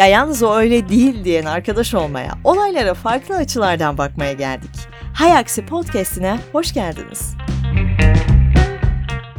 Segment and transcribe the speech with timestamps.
[0.00, 4.70] Ya yalnız o öyle değil diyen arkadaş olmaya, olaylara farklı açılardan bakmaya geldik.
[5.14, 7.34] Hay Aksi Podcast'ine hoş geldiniz.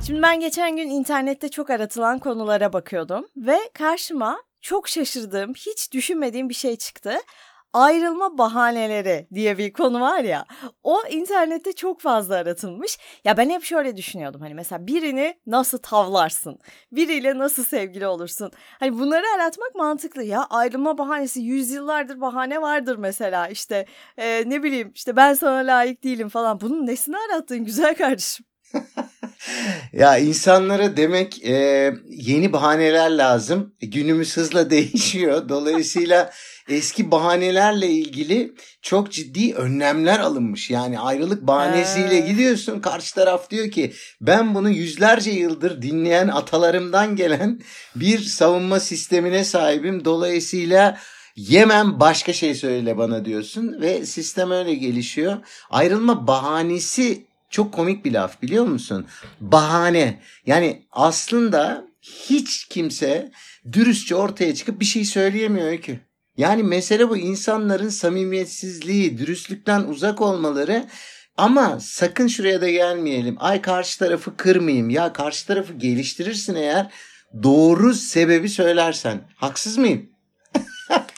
[0.05, 6.49] Şimdi ben geçen gün internette çok aratılan konulara bakıyordum ve karşıma çok şaşırdığım, hiç düşünmediğim
[6.49, 7.13] bir şey çıktı
[7.73, 10.45] ayrılma bahaneleri diye bir konu var ya
[10.83, 12.97] o internette çok fazla aratılmış.
[13.23, 16.59] Ya ben hep şöyle düşünüyordum hani mesela birini nasıl tavlarsın?
[16.91, 18.51] Biriyle nasıl sevgili olursun?
[18.79, 23.85] Hani bunları aratmak mantıklı ya ayrılma bahanesi yüzyıllardır bahane vardır mesela işte
[24.17, 28.45] e, ne bileyim işte ben sana layık değilim falan bunun nesini arattın güzel kardeşim?
[29.93, 33.75] ya insanlara demek e, yeni bahaneler lazım.
[33.81, 35.49] Günümüz hızla değişiyor.
[35.49, 36.31] Dolayısıyla
[36.69, 40.69] eski bahanelerle ilgili çok ciddi önlemler alınmış.
[40.69, 47.61] Yani ayrılık bahanesiyle gidiyorsun karşı taraf diyor ki ben bunu yüzlerce yıldır dinleyen atalarımdan gelen
[47.95, 50.05] bir savunma sistemine sahibim.
[50.05, 50.97] Dolayısıyla
[51.35, 55.37] Yemem başka şey söyle bana diyorsun ve sistem öyle gelişiyor.
[55.69, 59.05] Ayrılma bahanesi çok komik bir laf biliyor musun?
[59.39, 60.19] Bahane.
[60.45, 63.31] Yani aslında hiç kimse
[63.71, 65.99] dürüstçe ortaya çıkıp bir şey söyleyemiyor ki.
[66.37, 70.85] Yani mesele bu insanların samimiyetsizliği, dürüstlükten uzak olmaları
[71.37, 73.35] ama sakın şuraya da gelmeyelim.
[73.39, 74.89] Ay karşı tarafı kırmayayım.
[74.89, 76.91] Ya karşı tarafı geliştirirsin eğer
[77.43, 79.21] doğru sebebi söylersen.
[79.35, 80.09] Haksız mıyım?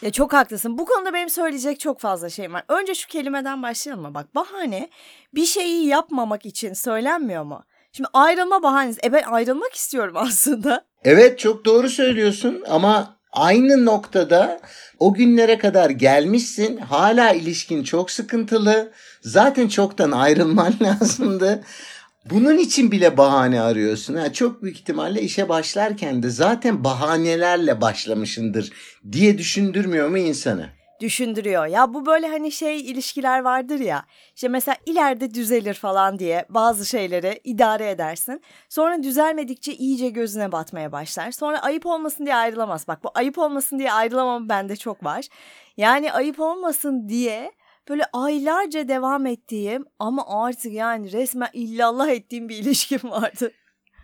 [0.01, 0.77] ya çok haklısın.
[0.77, 2.63] Bu konuda benim söyleyecek çok fazla şeyim var.
[2.69, 4.13] Önce şu kelimeden başlayalım mı?
[4.13, 4.89] Bak bahane
[5.35, 7.63] bir şeyi yapmamak için söylenmiyor mu?
[7.91, 8.99] Şimdi ayrılma bahanesi.
[9.03, 10.85] E ben ayrılmak istiyorum aslında.
[11.03, 14.59] Evet çok doğru söylüyorsun ama aynı noktada
[15.03, 16.77] o günlere kadar gelmişsin.
[16.77, 18.91] Hala ilişkin çok sıkıntılı.
[19.21, 21.63] Zaten çoktan ayrılman lazımdı.
[22.29, 24.15] Bunun için bile bahane arıyorsun.
[24.15, 28.71] Ha, çok büyük ihtimalle işe başlarken de zaten bahanelerle başlamışındır
[29.11, 30.69] diye düşündürmüyor mu insanı?
[31.03, 31.65] Düşündürüyor.
[31.65, 34.05] Ya bu böyle hani şey ilişkiler vardır ya.
[34.35, 38.41] İşte mesela ileride düzelir falan diye bazı şeyleri idare edersin.
[38.69, 41.31] Sonra düzelmedikçe iyice gözüne batmaya başlar.
[41.31, 42.87] Sonra ayıp olmasın diye ayrılamaz.
[42.87, 45.27] Bak bu ayıp olmasın diye ayrılamam bende çok var.
[45.77, 47.51] Yani ayıp olmasın diye
[47.89, 53.51] böyle aylarca devam ettiğim ama artık yani resmen illallah ettiğim bir ilişkim vardı.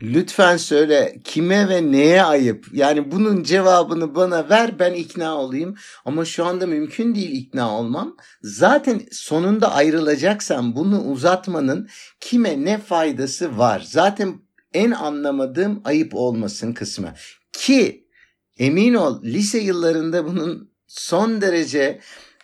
[0.01, 2.65] Lütfen söyle kime ve neye ayıp?
[2.73, 5.75] Yani bunun cevabını bana ver ben ikna olayım.
[6.05, 8.17] Ama şu anda mümkün değil ikna olmam.
[8.41, 11.89] Zaten sonunda ayrılacaksan bunu uzatmanın
[12.19, 13.83] kime ne faydası var?
[13.85, 14.39] Zaten
[14.73, 17.13] en anlamadığım ayıp olmasın kısmı.
[17.51, 18.07] Ki
[18.57, 21.99] emin ol lise yıllarında bunun son derece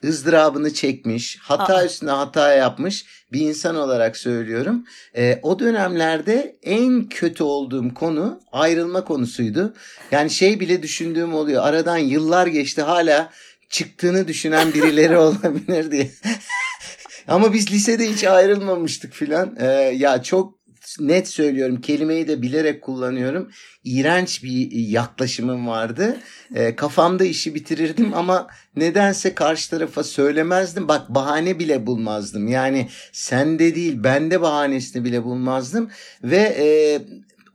[0.08, 1.86] ızdırabını çekmiş, hata Aa.
[1.86, 4.84] üstüne hata yapmış bir insan olarak söylüyorum.
[5.18, 9.74] E, o dönemlerde en kötü olduğum konu ayrılma konusuydu.
[10.12, 11.64] Yani şey bile düşündüğüm oluyor.
[11.64, 13.30] Aradan yıllar geçti hala
[13.70, 16.12] çıktığını düşünen birileri olabilir diye.
[17.28, 19.56] Ama biz lisede hiç ayrılmamıştık filan.
[19.60, 19.66] Ee,
[19.98, 20.55] ya çok
[21.00, 23.52] net söylüyorum kelimeyi de bilerek kullanıyorum.
[23.84, 26.18] İğrenç bir yaklaşımım vardı.
[26.56, 30.88] E, kafamda işi bitirirdim ama nedense karşı tarafa söylemezdim.
[30.88, 32.48] Bak bahane bile bulmazdım.
[32.48, 35.90] Yani sende değil bende bahanesini bile bulmazdım.
[36.24, 36.68] Ve e,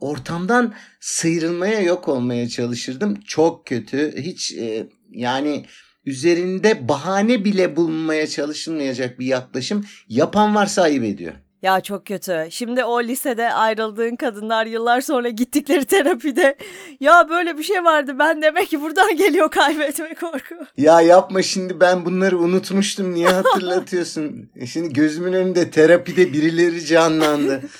[0.01, 3.21] ortamdan sıyrılmaya yok olmaya çalışırdım.
[3.27, 4.15] Çok kötü.
[4.17, 5.65] Hiç e, yani
[6.07, 9.87] üzerinde bahane bile bulunmaya çalışılmayacak bir yaklaşım.
[10.09, 11.35] Yapan varsa ayıp ediyor.
[11.63, 12.49] Ya çok kötü.
[12.51, 16.57] Şimdi o lisede ayrıldığın kadınlar yıllar sonra gittikleri terapide
[17.01, 20.55] ya böyle bir şey vardı ben demek ki buradan geliyor kaybetme korku.
[20.77, 24.51] Ya yapma şimdi ben bunları unutmuştum niye hatırlatıyorsun?
[24.57, 27.63] E şimdi gözümün önünde terapide birileri canlandı.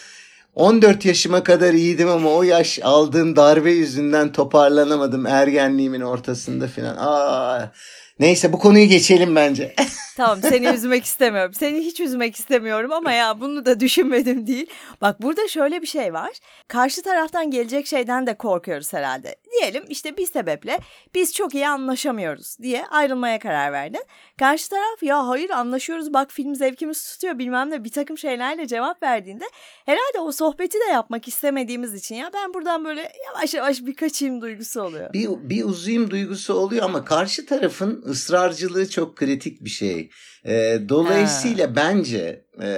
[0.55, 6.97] 14 yaşıma kadar iyiydim ama o yaş aldığım darbe yüzünden toparlanamadım ergenliğimin ortasında falan.
[6.97, 7.73] Aa,
[8.21, 9.75] neyse bu konuyu geçelim bence.
[10.17, 11.53] Tamam seni üzmek istemiyorum.
[11.55, 14.67] Seni hiç üzmek istemiyorum ama ya bunu da düşünmedim değil.
[15.01, 16.31] Bak burada şöyle bir şey var.
[16.69, 19.37] Karşı taraftan gelecek şeyden de korkuyoruz herhalde.
[19.53, 20.79] Diyelim işte bir sebeple
[21.15, 24.05] biz çok iyi anlaşamıyoruz diye ayrılmaya karar verdin.
[24.39, 29.03] Karşı taraf ya hayır anlaşıyoruz bak film zevkimiz tutuyor bilmem ne bir takım şeylerle cevap
[29.03, 29.45] verdiğinde
[29.87, 34.41] herhalde o sohbeti de yapmak istemediğimiz için ya ben buradan böyle yavaş yavaş bir kaçayım
[34.41, 35.13] duygusu oluyor.
[35.13, 40.11] Bir, bir uzayım duygusu oluyor ama karşı tarafın ısrarcılığı çok kritik bir şey.
[40.45, 41.77] E, dolayısıyla ha.
[41.77, 42.69] bence e,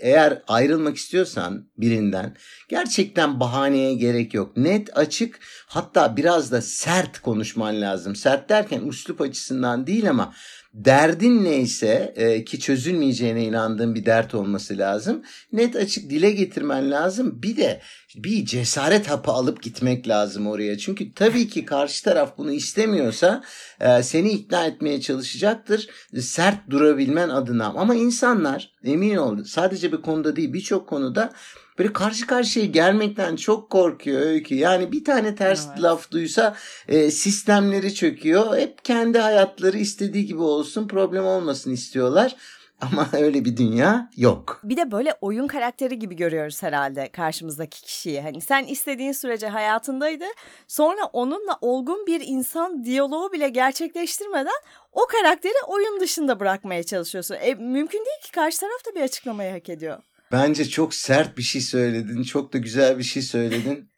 [0.00, 2.36] eğer ayrılmak istiyorsan birinden
[2.68, 4.56] gerçekten bahaneye gerek yok.
[4.56, 8.16] Net, açık hatta biraz da sert konuşman lazım.
[8.16, 10.34] Sert derken üslup açısından değil ama
[10.74, 15.22] derdin neyse e, ki çözülmeyeceğine inandığın bir dert olması lazım.
[15.52, 17.42] Net açık dile getirmen lazım.
[17.42, 17.80] Bir de
[18.16, 20.78] bir cesaret hapı alıp gitmek lazım oraya.
[20.78, 23.44] Çünkü tabii ki karşı taraf bunu istemiyorsa
[23.80, 25.88] e, seni ikna etmeye çalışacaktır.
[26.20, 27.66] Sert durabilmen adına.
[27.66, 31.32] Ama insanlar emin ol sadece bir konuda değil birçok konuda
[31.78, 34.54] böyle karşı karşıya gelmekten çok korkuyor öykü.
[34.54, 35.82] Yani bir tane ters evet.
[35.82, 36.56] laf duysa
[36.88, 38.56] e, sistemleri çöküyor.
[38.56, 42.36] Hep kendi hayatları istediği gibi olsun problem olmasın istiyorlar.
[42.80, 44.60] Ama öyle bir dünya yok.
[44.64, 48.20] Bir de böyle oyun karakteri gibi görüyoruz herhalde karşımızdaki kişiyi.
[48.20, 50.24] Hani sen istediğin sürece hayatındaydı.
[50.68, 54.60] Sonra onunla olgun bir insan diyaloğu bile gerçekleştirmeden
[54.92, 57.36] o karakteri oyun dışında bırakmaya çalışıyorsun.
[57.40, 59.98] E, mümkün değil ki karşı taraf da bir açıklamayı hak ediyor.
[60.34, 62.22] Bence çok sert bir şey söyledin.
[62.22, 63.90] Çok da güzel bir şey söyledin.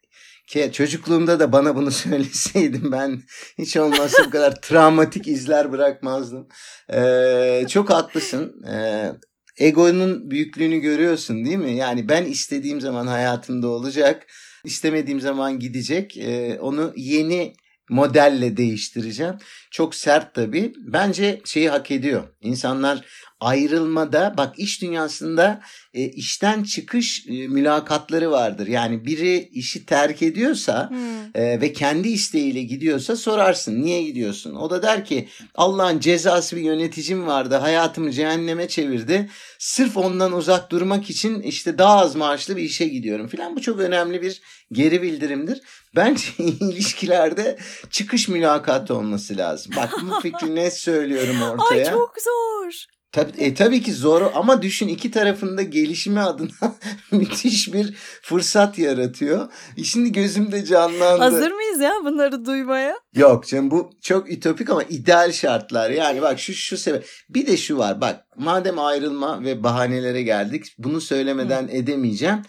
[0.47, 3.21] Ki çocukluğumda da bana bunu söyleseydin ben
[3.57, 6.47] hiç olmazsa bu kadar travmatik izler bırakmazdım.
[6.93, 8.63] Ee, çok haklısın.
[8.71, 9.11] Ee,
[9.57, 11.75] egonun büyüklüğünü görüyorsun değil mi?
[11.75, 14.27] Yani ben istediğim zaman hayatımda olacak,
[14.65, 16.17] istemediğim zaman gidecek.
[16.17, 17.53] Ee, onu yeni
[17.89, 19.35] modelle değiştireceğim.
[19.71, 20.73] Çok sert tabii.
[20.77, 22.23] Bence şeyi hak ediyor.
[22.41, 23.05] İnsanlar
[23.39, 25.61] ayrılmada bak iş dünyasında
[25.93, 28.67] e, işten çıkış e, mülakatları vardır.
[28.67, 31.41] Yani biri işi terk ediyorsa hmm.
[31.41, 34.55] e, ve kendi isteğiyle gidiyorsa sorarsın niye gidiyorsun?
[34.55, 39.29] O da der ki Allah'ın cezası bir yöneticim vardı hayatımı cehenneme çevirdi.
[39.59, 43.55] Sırf ondan uzak durmak için işte daha az maaşlı bir işe gidiyorum filan.
[43.55, 44.41] Bu çok önemli bir
[44.71, 45.61] geri bildirimdir.
[45.95, 47.57] Bence ilişkilerde
[47.89, 49.71] çıkış mülakatı olması lazım.
[49.75, 51.87] Bak bu fikri net söylüyorum ortaya.
[51.87, 52.96] Ay çok zor.
[53.11, 56.75] Tabii, e, tabii ki zor ama düşün iki tarafında gelişimi adına
[57.11, 59.51] müthiş bir fırsat yaratıyor.
[59.77, 61.23] E, şimdi gözümde canlandı.
[61.23, 62.95] Hazır mıyız ya bunları duymaya?
[63.15, 65.89] Yok canım bu çok ütopik ama ideal şartlar.
[65.89, 67.09] Yani bak şu şu sebep.
[67.29, 71.71] Bir de şu var bak madem ayrılma ve bahanelere geldik bunu söylemeden Hı.
[71.71, 72.41] edemeyeceğim.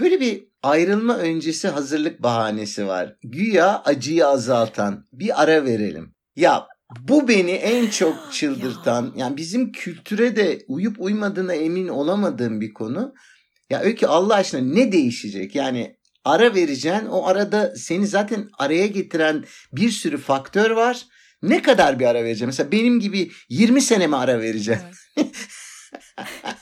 [0.00, 3.16] Böyle bir ayrılma öncesi hazırlık bahanesi var.
[3.22, 6.14] Güya acıyı azaltan bir ara verelim.
[6.36, 6.66] Ya
[7.00, 13.14] bu beni en çok çıldırtan yani bizim kültüre de uyup uymadığına emin olamadığım bir konu.
[13.70, 15.54] Ya öyle Allah aşkına ne değişecek?
[15.54, 21.06] Yani ara vereceksin o arada seni zaten araya getiren bir sürü faktör var.
[21.42, 22.48] Ne kadar bir ara vereceğim?
[22.48, 24.80] Mesela benim gibi 20 sene mi ara vereceğim?
[25.16, 25.36] Evet.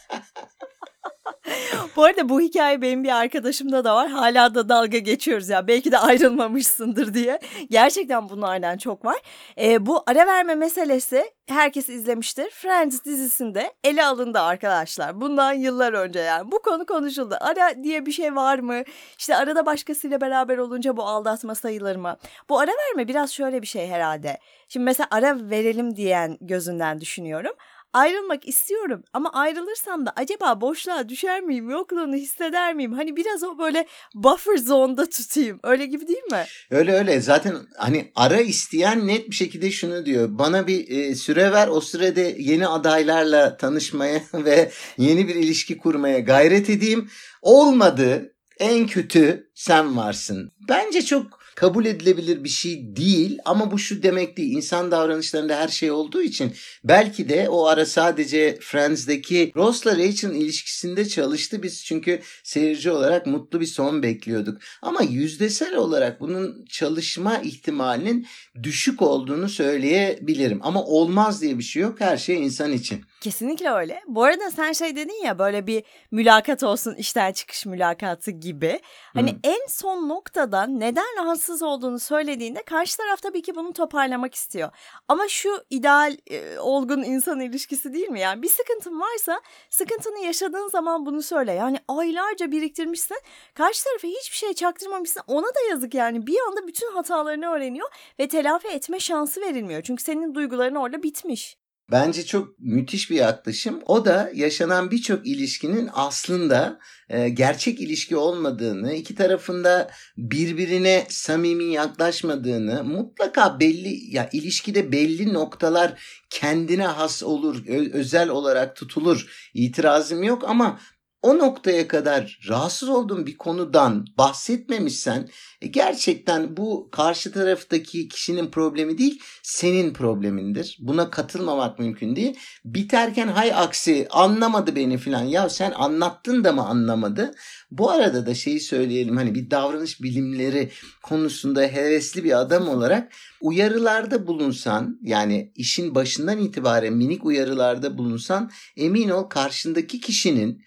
[1.97, 4.09] Bu arada bu hikaye benim bir arkadaşımda da var.
[4.09, 5.67] Hala da dalga geçiyoruz ya.
[5.67, 7.39] Belki de ayrılmamışsındır diye.
[7.71, 9.17] Gerçekten bunlardan çok var.
[9.61, 12.51] E, bu ara verme meselesi herkes izlemiştir.
[12.51, 15.21] Friends dizisinde ele alındı arkadaşlar.
[15.21, 16.53] Bundan yıllar önce yani.
[16.53, 17.37] Bu konu konuşuldu.
[17.41, 18.83] Ara diye bir şey var mı?
[19.19, 22.17] İşte arada başkasıyla beraber olunca bu aldatma sayılır mı?
[22.49, 24.39] Bu ara verme biraz şöyle bir şey herhalde.
[24.69, 27.53] Şimdi mesela ara verelim diyen gözünden düşünüyorum
[27.93, 32.93] ayrılmak istiyorum ama ayrılırsam da acaba boşluğa düşer miyim yokluğunu hisseder miyim?
[32.93, 36.45] Hani biraz o böyle buffer zone'da tutayım öyle gibi değil mi?
[36.71, 41.53] Öyle öyle zaten hani ara isteyen net bir şekilde şunu diyor bana bir e, süre
[41.53, 47.11] ver o sürede yeni adaylarla tanışmaya ve yeni bir ilişki kurmaya gayret edeyim.
[47.43, 50.51] Olmadı en kötü sen varsın.
[50.69, 54.57] Bence çok kabul edilebilir bir şey değil ama bu şu demek değil.
[54.57, 56.53] İnsan davranışlarında her şey olduğu için
[56.85, 63.61] belki de o ara sadece Friends'deki Ross'la Rachel'ın ilişkisinde çalıştı biz çünkü seyirci olarak mutlu
[63.61, 64.59] bir son bekliyorduk.
[64.83, 68.27] Ama yüzdesel olarak bunun çalışma ihtimalinin
[68.63, 70.59] düşük olduğunu söyleyebilirim.
[70.63, 72.01] Ama olmaz diye bir şey yok.
[72.01, 73.05] Her şey insan için.
[73.21, 74.03] Kesinlikle öyle.
[74.07, 78.81] Bu arada sen şey dedin ya böyle bir mülakat olsun işten çıkış mülakatı gibi.
[79.15, 79.39] Hani hmm.
[79.45, 84.71] en son noktada neden rahatsız olduğunu söylediğinde karşı taraf tabii ki bunu toparlamak istiyor.
[85.09, 88.21] Ama şu ideal e, olgun insan ilişkisi değil mi?
[88.21, 91.53] Yani bir sıkıntın varsa sıkıntını yaşadığın zaman bunu söyle.
[91.53, 93.19] Yani aylarca biriktirmişsin
[93.55, 96.27] karşı tarafa hiçbir şey çaktırmamışsın ona da yazık yani.
[96.27, 99.83] Bir anda bütün hatalarını öğreniyor ve telafi etme şansı verilmiyor.
[99.83, 101.60] Çünkü senin duyguların orada bitmiş.
[101.93, 103.81] Bence çok müthiş bir yaklaşım.
[103.87, 106.79] O da yaşanan birçok ilişkinin aslında
[107.09, 116.03] e, gerçek ilişki olmadığını, iki tarafında birbirine samimi yaklaşmadığını, mutlaka belli ya ilişkide belli noktalar
[116.31, 119.51] kendine has olur, ö- özel olarak tutulur.
[119.55, 120.81] İtirazım yok ama
[121.23, 125.29] o noktaya kadar rahatsız olduğun bir konudan bahsetmemişsen
[125.61, 130.79] e, gerçekten bu karşı taraftaki kişinin problemi değil senin problemindir.
[130.81, 132.39] Buna katılmamak mümkün değil.
[132.65, 135.23] Biterken hay aksi anlamadı beni filan.
[135.23, 137.35] Ya sen anlattın da mı anlamadı?
[137.71, 140.71] Bu arada da şeyi söyleyelim hani bir davranış bilimleri
[141.03, 149.09] konusunda hevesli bir adam olarak uyarılarda bulunsan yani işin başından itibaren minik uyarılarda bulunsan emin
[149.09, 150.63] ol karşındaki kişinin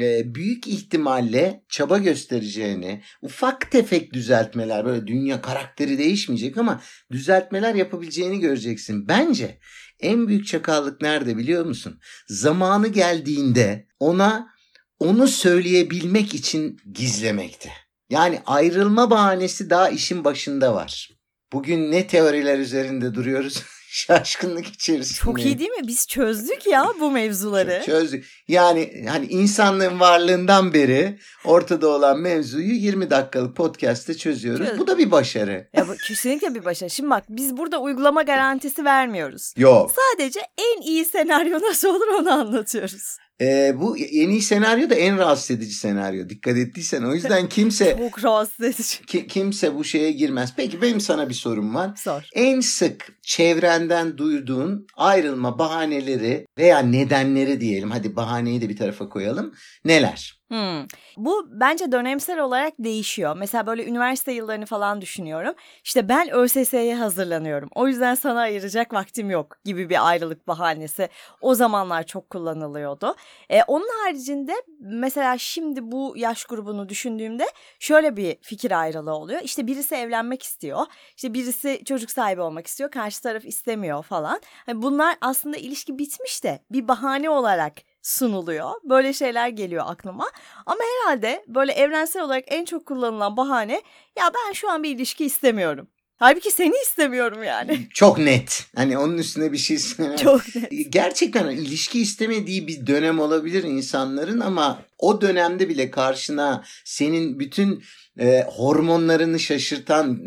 [0.00, 6.80] e, büyük ihtimalle çaba göstereceğini, ufak tefek düzeltmeler böyle dünya karakteri değişmeyecek ama
[7.12, 9.08] düzeltmeler yapabileceğini göreceksin.
[9.08, 9.58] Bence
[10.00, 12.00] en büyük çakallık nerede biliyor musun?
[12.28, 14.54] Zamanı geldiğinde ona
[14.98, 17.70] onu söyleyebilmek için gizlemekte.
[18.10, 21.10] Yani ayrılma bahanesi daha işin başında var.
[21.52, 23.62] Bugün ne teoriler üzerinde duruyoruz?
[23.94, 25.18] şaşkınlık içerisinde.
[25.18, 25.86] Çok iyi değil mi?
[25.86, 27.82] Biz çözdük ya bu mevzuları.
[27.86, 28.26] Çözdük.
[28.48, 34.68] Yani hani insanlığın varlığından beri ortada olan mevzuyu 20 dakikalık podcast'te çözüyoruz.
[34.68, 34.78] Çöz.
[34.78, 35.68] Bu da bir başarı.
[35.72, 36.90] Ya bu kesinlikle bir başarı.
[36.90, 39.54] Şimdi bak biz burada uygulama garantisi vermiyoruz.
[39.56, 39.92] Yok.
[40.12, 43.16] Sadece en iyi senaryo nasıl olur onu anlatıyoruz.
[43.40, 46.28] Ee, bu en iyi senaryo da en rahatsız edici senaryo.
[46.28, 49.06] Dikkat ettiysen o yüzden kimse çok rahatsız edici.
[49.06, 50.52] Ki, kimse bu şeye girmez.
[50.56, 51.90] Peki benim sana bir sorum var.
[51.96, 52.22] Sor.
[52.34, 57.90] En sık çevrenden duyduğun ayrılma bahaneleri veya nedenleri diyelim.
[57.90, 59.54] Hadi bahaneyi de bir tarafa koyalım.
[59.84, 60.43] Neler?
[60.48, 60.86] Hmm.
[61.16, 63.36] Bu bence dönemsel olarak değişiyor.
[63.36, 65.54] Mesela böyle üniversite yıllarını falan düşünüyorum.
[65.84, 67.68] İşte ben ÖSS'ye hazırlanıyorum.
[67.74, 71.08] O yüzden sana ayıracak vaktim yok gibi bir ayrılık bahanesi.
[71.40, 73.14] O zamanlar çok kullanılıyordu.
[73.50, 77.46] E, onun haricinde mesela şimdi bu yaş grubunu düşündüğümde
[77.78, 79.40] şöyle bir fikir ayrılığı oluyor.
[79.42, 80.86] İşte birisi evlenmek istiyor.
[81.16, 82.90] İşte birisi çocuk sahibi olmak istiyor.
[82.90, 84.40] Karşı taraf istemiyor falan.
[84.66, 87.74] Yani bunlar aslında ilişki bitmiş de bir bahane olarak
[88.04, 88.70] sunuluyor.
[88.84, 90.30] Böyle şeyler geliyor aklıma.
[90.66, 93.82] Ama herhalde böyle evrensel olarak en çok kullanılan bahane
[94.18, 95.88] ya ben şu an bir ilişki istemiyorum.
[96.16, 97.88] Halbuki seni istemiyorum yani.
[97.94, 98.66] Çok net.
[98.76, 99.78] Hani onun üstüne bir şey
[100.22, 100.92] Çok net.
[100.92, 107.84] Gerçekten ilişki istemediği bir dönem olabilir insanların ama o dönemde bile karşına senin bütün
[108.18, 110.20] e, hormonlarını şaşırtan,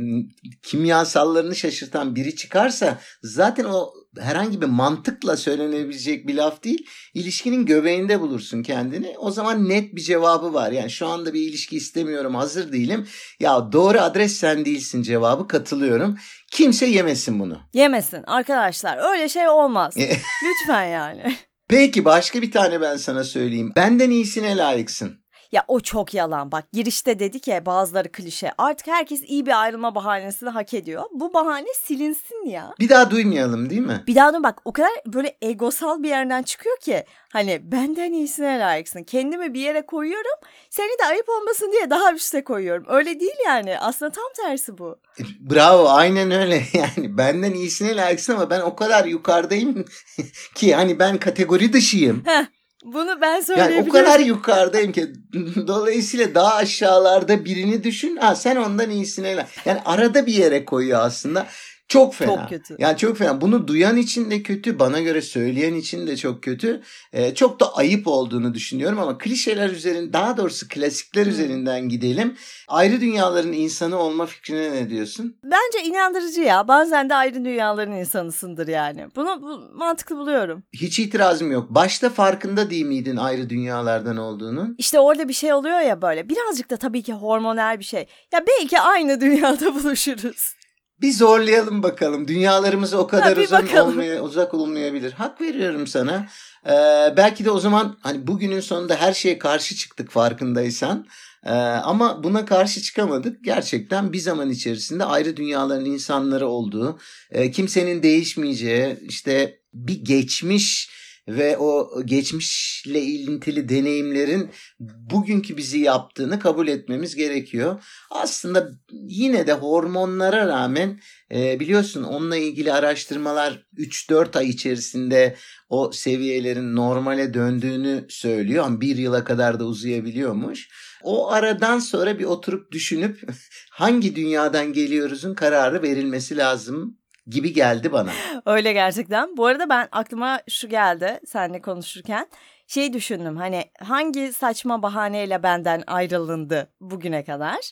[0.63, 6.87] kimyasallarını şaşırtan biri çıkarsa zaten o herhangi bir mantıkla söylenebilecek bir laf değil.
[7.13, 9.15] İlişkinin göbeğinde bulursun kendini.
[9.17, 10.71] O zaman net bir cevabı var.
[10.71, 13.07] Yani şu anda bir ilişki istemiyorum, hazır değilim.
[13.39, 16.17] Ya doğru adres sen değilsin cevabı katılıyorum.
[16.51, 17.59] Kimse yemesin bunu.
[17.73, 19.11] Yemesin arkadaşlar.
[19.11, 19.95] Öyle şey olmaz.
[20.43, 21.35] Lütfen yani.
[21.69, 23.71] Peki başka bir tane ben sana söyleyeyim.
[23.75, 25.19] Benden iyisine layıksın.
[25.51, 29.95] Ya o çok yalan bak girişte dedik ya bazıları klişe artık herkes iyi bir ayrılma
[29.95, 31.03] bahanesini hak ediyor.
[31.13, 32.73] Bu bahane silinsin ya.
[32.79, 34.03] Bir daha duymayalım değil mi?
[34.07, 39.03] Bir daha bak o kadar böyle egosal bir yerden çıkıyor ki hani benden iyisine layıksın.
[39.03, 40.39] Kendimi bir yere koyuyorum
[40.69, 42.85] seni de ayıp olmasın diye daha üste koyuyorum.
[42.87, 44.99] Öyle değil yani aslında tam tersi bu.
[45.19, 49.85] E, bravo aynen öyle yani benden iyisine layıksın ama ben o kadar yukarıdayım
[50.55, 52.23] ki hani ben kategori dışıyım.
[52.25, 52.45] Heh.
[52.85, 53.77] Bunu ben söyleyebilirim.
[53.77, 55.13] Yani o kadar yukarıdayım ki
[55.67, 58.15] dolayısıyla daha aşağılarda birini düşün.
[58.17, 59.45] Ha sen ondan iyisine.
[59.65, 61.47] Yani arada bir yere koyuyor aslında.
[61.87, 62.35] Çok fena.
[62.35, 62.75] Çok kötü.
[62.79, 63.41] Yani çok fena.
[63.41, 66.81] Bunu duyan için de kötü, bana göre söyleyen için de çok kötü.
[67.13, 71.31] Ee, çok da ayıp olduğunu düşünüyorum ama klişeler üzerinden, daha doğrusu klasikler hmm.
[71.31, 72.37] üzerinden gidelim.
[72.67, 75.37] Ayrı dünyaların insanı olma fikrine ne diyorsun?
[75.43, 76.67] Bence inandırıcı ya.
[76.67, 79.07] Bazen de ayrı dünyaların insanısındır yani.
[79.15, 80.63] Bunu bu, mantıklı buluyorum.
[80.73, 81.69] Hiç itirazım yok.
[81.69, 84.75] Başta farkında değil miydin ayrı dünyalardan olduğunu?
[84.77, 86.29] İşte orada bir şey oluyor ya böyle.
[86.29, 88.07] Birazcık da tabii ki hormonal bir şey.
[88.33, 90.57] Ya belki aynı dünyada buluşuruz.
[91.01, 92.27] Bir zorlayalım bakalım.
[92.27, 95.11] Dünyalarımız o kadar uzak, olmaya, uzak olmayabilir.
[95.11, 96.27] Hak veriyorum sana.
[96.65, 96.71] Ee,
[97.17, 101.07] belki de o zaman hani bugünün sonunda her şeye karşı çıktık farkındaysan.
[101.45, 103.43] Ee, ama buna karşı çıkamadık.
[103.43, 106.99] Gerçekten bir zaman içerisinde ayrı dünyaların insanları olduğu,
[107.31, 110.89] e, kimsenin değişmeyeceği, işte bir geçmiş
[111.27, 117.83] ve o geçmişle ilintili deneyimlerin bugünkü bizi yaptığını kabul etmemiz gerekiyor.
[118.09, 120.99] Aslında yine de hormonlara rağmen
[121.31, 125.35] e, biliyorsun onunla ilgili araştırmalar 3-4 ay içerisinde
[125.69, 130.69] o seviyelerin normale döndüğünü söylüyor ama bir yıla kadar da uzayabiliyormuş.
[131.03, 133.21] O aradan sonra bir oturup düşünüp
[133.71, 138.11] hangi dünyadan geliyoruzun kararı verilmesi lazım gibi geldi bana.
[138.45, 139.37] Öyle gerçekten.
[139.37, 142.27] Bu arada ben aklıma şu geldi seninle konuşurken.
[142.67, 147.71] Şey düşündüm hani hangi saçma bahaneyle benden ayrılındı bugüne kadar.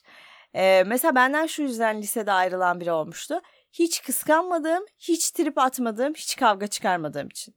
[0.55, 3.41] Ee, mesela benden şu yüzden lisede ayrılan biri olmuştu.
[3.71, 7.55] Hiç kıskanmadığım, hiç trip atmadığım, hiç kavga çıkarmadığım için.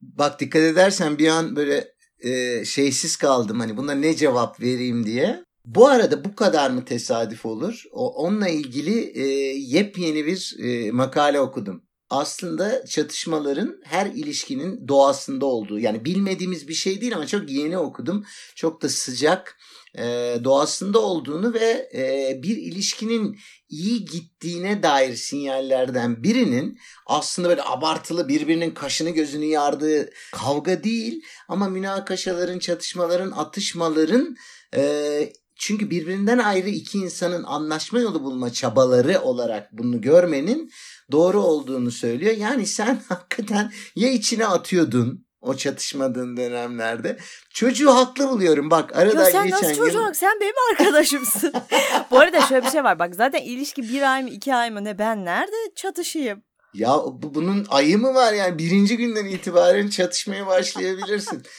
[0.00, 5.44] Bak dikkat edersen bir an böyle e, şeysiz kaldım hani buna ne cevap vereyim diye.
[5.64, 7.84] Bu arada bu kadar mı tesadüf olur?
[7.92, 9.24] O, onunla ilgili e,
[9.58, 11.82] yepyeni bir e, makale okudum.
[12.10, 18.24] Aslında çatışmaların her ilişkinin doğasında olduğu yani bilmediğimiz bir şey değil ama çok yeni okudum.
[18.54, 19.58] Çok da sıcak
[19.98, 23.38] e, doğasında olduğunu ve e, bir ilişkinin
[23.68, 31.68] iyi gittiğine dair sinyallerden birinin aslında böyle abartılı birbirinin kaşını gözünü yardığı kavga değil ama
[31.68, 34.36] münakaşaların, çatışmaların, atışmaların
[34.76, 40.72] e, çünkü birbirinden ayrı iki insanın anlaşma yolu bulma çabaları olarak bunu görmenin
[41.12, 42.36] doğru olduğunu söylüyor.
[42.36, 47.18] Yani sen hakikaten ya içine atıyordun o çatışmadığın dönemlerde.
[47.50, 48.70] Çocuğu haklı buluyorum.
[48.70, 50.12] Bak arada ya sen geçen nasıl çocuğu gün...
[50.12, 51.52] Sen benim arkadaşımsın.
[52.10, 52.98] Bu arada şöyle bir şey var.
[52.98, 56.42] Bak zaten ilişki bir ay mı iki ay mı ne ben nerede çatışayım?
[56.74, 61.42] Ya bu, bunun ayı mı var yani birinci günden itibaren çatışmaya başlayabilirsin.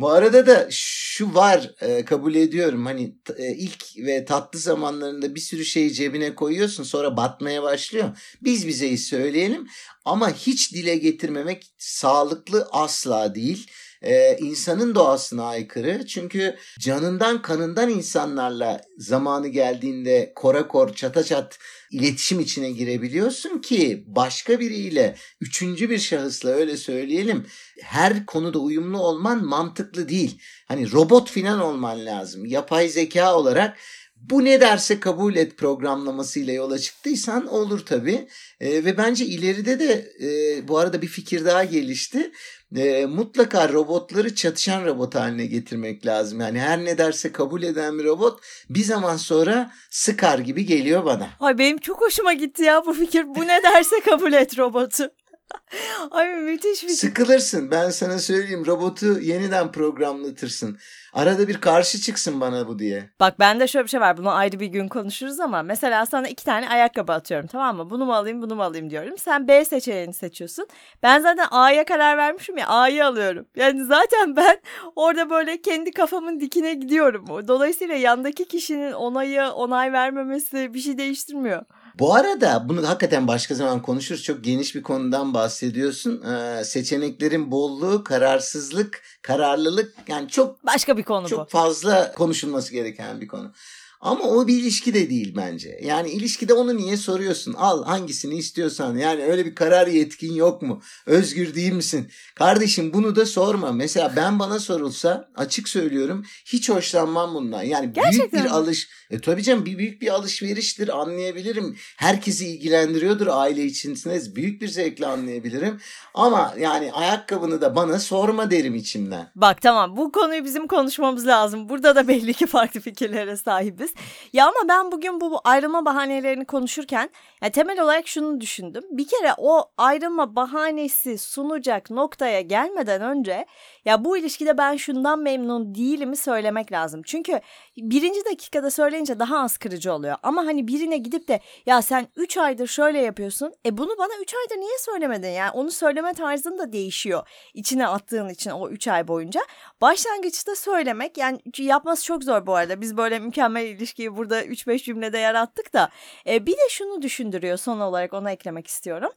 [0.00, 5.40] Bu arada da şu var e, kabul ediyorum hani e, ilk ve tatlı zamanlarında bir
[5.40, 8.18] sürü şeyi cebine koyuyorsun sonra batmaya başlıyor.
[8.42, 9.68] Biz bizeyi söyleyelim
[10.04, 13.70] ama hiç dile getirmemek sağlıklı asla değil.
[14.02, 16.06] Ee, insanın doğasına aykırı.
[16.06, 21.58] Çünkü canından kanından insanlarla zamanı geldiğinde kora kor çata çat
[21.90, 27.46] iletişim içine girebiliyorsun ki başka biriyle üçüncü bir şahısla öyle söyleyelim
[27.82, 30.40] her konuda uyumlu olman mantıklı değil.
[30.68, 32.46] Hani robot filan olman lazım.
[32.46, 33.78] Yapay zeka olarak
[34.16, 38.28] bu ne derse kabul et programlamasıyla yola çıktıysan olur tabii.
[38.60, 42.32] E, ve bence ileride de e, bu arada bir fikir daha gelişti.
[42.76, 46.40] E, mutlaka robotları çatışan robot haline getirmek lazım.
[46.40, 51.28] Yani her ne derse kabul eden bir robot bir zaman sonra sıkar gibi geliyor bana.
[51.40, 53.26] Ay benim çok hoşuma gitti ya bu fikir.
[53.34, 55.10] Bu ne derse kabul et robotu.
[56.10, 60.78] Ay müthiş bir Sıkılırsın ben sana söyleyeyim robotu yeniden programlatırsın.
[61.12, 63.10] Arada bir karşı çıksın bana bu diye.
[63.20, 66.44] Bak bende şöyle bir şey var bunu ayrı bir gün konuşuruz ama mesela sana iki
[66.44, 67.90] tane ayakkabı atıyorum tamam mı?
[67.90, 69.18] Bunu mu alayım bunu mu alayım diyorum.
[69.18, 70.66] Sen B seçeneğini seçiyorsun.
[71.02, 73.46] Ben zaten A'ya karar vermişim ya A'yı alıyorum.
[73.56, 74.60] Yani zaten ben
[74.96, 77.48] orada böyle kendi kafamın dikine gidiyorum.
[77.48, 81.62] Dolayısıyla yandaki kişinin onayı onay vermemesi bir şey değiştirmiyor.
[81.98, 84.22] Bu arada bunu hakikaten başka zaman konuşuruz.
[84.22, 86.22] Çok geniş bir konudan bahsediyorsun.
[86.22, 91.42] Ee, seçeneklerin bolluğu, kararsızlık, kararlılık yani çok başka bir konu çok bu.
[91.42, 93.52] Çok fazla konuşulması gereken bir konu.
[94.00, 95.78] Ama o bir ilişki de değil bence.
[95.82, 97.52] Yani ilişkide onu niye soruyorsun?
[97.52, 98.96] Al hangisini istiyorsan.
[98.96, 100.82] Yani öyle bir karar yetkin yok mu?
[101.06, 102.10] Özgür değil misin?
[102.34, 103.72] Kardeşim bunu da sorma.
[103.72, 107.62] Mesela ben bana sorulsa açık söylüyorum hiç hoşlanmam bundan.
[107.62, 108.50] Yani Gerçekten büyük bir mi?
[108.50, 111.76] alış e tabii canım bir büyük bir alışveriştir anlayabilirim.
[111.96, 113.90] Herkesi ilgilendiriyordur aile içinde.
[114.36, 115.80] Büyük bir zevkle anlayabilirim.
[116.14, 119.30] Ama yani ayakkabını da bana sorma derim içimden.
[119.34, 121.68] Bak tamam bu konuyu bizim konuşmamız lazım.
[121.68, 123.89] Burada da belli ki farklı fikirlere sahibiz.
[124.32, 127.10] Ya ama ben bugün bu, ayrılma bahanelerini konuşurken
[127.42, 128.84] ya temel olarak şunu düşündüm.
[128.90, 133.46] Bir kere o ayrılma bahanesi sunacak noktaya gelmeden önce
[133.84, 137.02] ya bu ilişkide ben şundan memnun değilimi söylemek lazım.
[137.04, 137.40] Çünkü
[137.76, 140.16] birinci dakikada söyleyince daha az kırıcı oluyor.
[140.22, 143.52] Ama hani birine gidip de ya sen 3 aydır şöyle yapıyorsun.
[143.66, 145.28] E bunu bana 3 aydır niye söylemedin?
[145.28, 147.28] Yani onu söyleme tarzın da değişiyor.
[147.54, 149.40] İçine attığın için o 3 ay boyunca.
[149.80, 152.80] Başlangıçta söylemek yani yapması çok zor bu arada.
[152.80, 155.90] Biz böyle mükemmel ilişkiyi burada 3-5 cümlede yarattık da.
[156.26, 159.10] E, bir de şunu düşündürüyor son olarak ona eklemek istiyorum.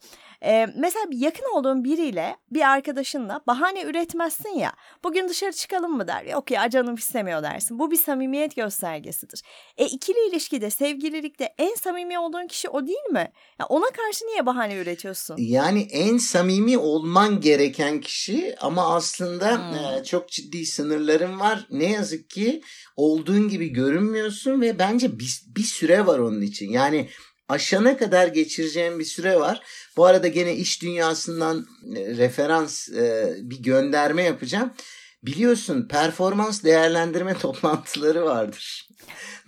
[0.45, 4.73] E, mesela yakın olduğun biriyle bir arkadaşınla bahane üretmezsin ya.
[5.03, 6.25] Bugün dışarı çıkalım mı der.
[6.25, 7.79] Yok ya canım istemiyor dersin.
[7.79, 9.41] Bu bir samimiyet göstergesidir.
[9.77, 13.31] E ikili ilişkide, sevgililikte en samimi olduğun kişi o değil mi?
[13.59, 15.35] Ya ona karşı niye bahane üretiyorsun?
[15.39, 19.99] Yani en samimi olman gereken kişi ama aslında hmm.
[19.99, 21.67] e, çok ciddi sınırların var.
[21.69, 22.61] Ne yazık ki
[22.95, 26.71] olduğun gibi görünmüyorsun ve bence bir, bir süre var onun için.
[26.71, 27.09] Yani
[27.49, 29.61] aşana kadar geçireceğim bir süre var.
[29.97, 32.89] Bu arada gene iş dünyasından referans
[33.37, 34.73] bir gönderme yapacağım.
[35.23, 38.87] Biliyorsun performans değerlendirme toplantıları vardır.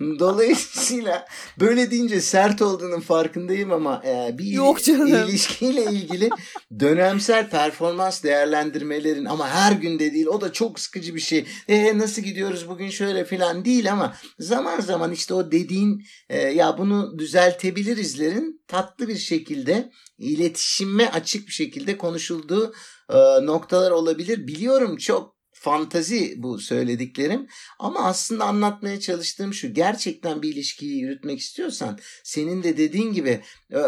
[0.00, 1.26] Dolayısıyla
[1.60, 5.06] böyle deyince sert olduğunun farkındayım ama bir Yok canım.
[5.06, 6.30] ilişkiyle ilgili
[6.80, 11.46] dönemsel performans değerlendirmelerin ama her gün de değil o da çok sıkıcı bir şey.
[11.68, 16.78] E, nasıl gidiyoruz bugün şöyle falan değil ama zaman zaman işte o dediğin e, ya
[16.78, 22.74] bunu düzeltebilirizlerin tatlı bir şekilde iletişime açık bir şekilde konuşulduğu
[23.10, 24.46] e, noktalar olabilir.
[24.46, 27.46] Biliyorum çok fantazi bu söylediklerim.
[27.78, 33.40] Ama aslında anlatmaya çalıştığım şu gerçekten bir ilişkiyi yürütmek istiyorsan senin de dediğin gibi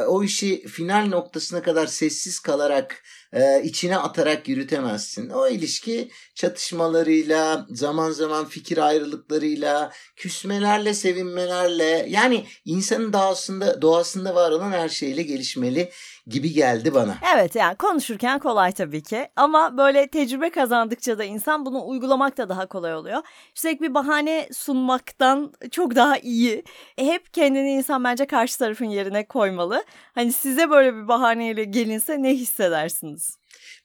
[0.06, 5.30] o işi final noktasına kadar sessiz kalarak e, içine atarak yürütemezsin.
[5.30, 14.72] O ilişki çatışmalarıyla, zaman zaman fikir ayrılıklarıyla, küsmelerle, sevinmelerle yani insanın doğasında doğasında var olan
[14.72, 15.90] her şeyle gelişmeli
[16.26, 17.14] gibi geldi bana.
[17.34, 22.48] Evet yani konuşurken kolay tabii ki ama böyle tecrübe kazandıkça da insan bunu uygulamak da
[22.48, 23.22] daha kolay oluyor.
[23.56, 26.64] Üstelik bir bahane sunmaktan çok daha iyi.
[26.98, 29.84] E, hep kendini insan bence karşı tarafın yerine koymalı.
[30.14, 33.17] Hani size böyle bir bahaneyle gelinse ne hissedersiniz?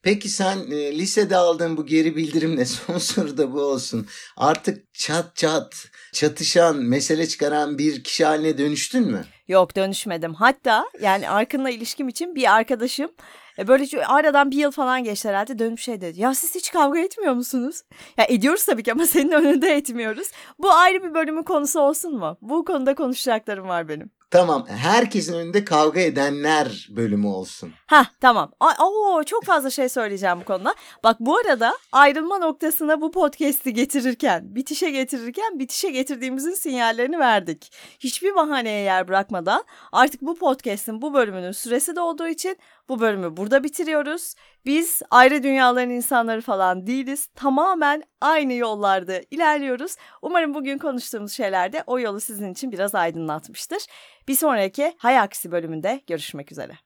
[0.04, 4.08] Peki sen e, lisede aldığın bu geri bildirimle son soru da bu olsun.
[4.38, 9.26] Artık çat çat çatışan, mesele çıkaran bir kişi haline dönüştün mü?
[9.48, 10.34] Yok dönüşmedim.
[10.34, 13.12] Hatta yani Arkın'la ilişkim için bir arkadaşım
[13.60, 16.22] e, böyle şu- aradan bir yıl falan geçti herhalde dönüp şey dedi.
[16.22, 17.82] Ya siz hiç kavga etmiyor musunuz?
[18.18, 20.28] Ya ediyoruz tabii ki ama senin önünde etmiyoruz.
[20.60, 22.38] Bu ayrı bir bölümün konusu olsun mu?
[22.42, 24.12] Bu konuda konuşacaklarım var benim.
[24.34, 27.74] Tamam, herkesin önünde kavga edenler bölümü olsun.
[27.88, 28.52] Ha tamam.
[28.60, 30.76] Ay, oo, çok fazla şey söyleyeceğim bu konuda.
[31.04, 37.74] Bak bu arada ayrılma noktasına bu podcast'i getirirken, bitişe getirirken bitişe getirdiğimizin sinyallerini verdik.
[38.00, 42.58] Hiçbir bahaneye yer bırakmadan artık bu podcast'in bu bölümünün süresi dolduğu için
[42.90, 44.34] bu bölümü burada bitiriyoruz.
[44.66, 47.28] Biz ayrı dünyaların insanları falan değiliz.
[47.36, 49.96] Tamamen aynı yollarda ilerliyoruz.
[50.22, 53.86] Umarım bugün konuştuğumuz şeyler de o yolu sizin için biraz aydınlatmıştır.
[54.28, 56.83] Bir sonraki Hay Aksi bölümünde görüşmek üzere.